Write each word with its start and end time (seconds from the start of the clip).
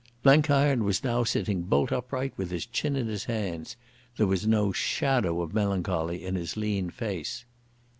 Blenkiron 0.23 0.83
was 0.83 1.03
now 1.03 1.23
sitting 1.23 1.61
bolt 1.61 1.91
upright 1.91 2.33
with 2.35 2.49
his 2.49 2.65
chin 2.65 2.95
in 2.95 3.05
his 3.07 3.25
hands. 3.25 3.75
There 4.17 4.25
was 4.25 4.47
no 4.47 4.71
shadow 4.71 5.41
of 5.43 5.53
melancholy 5.53 6.25
in 6.25 6.33
his 6.33 6.57
lean 6.57 6.89
face. 6.89 7.45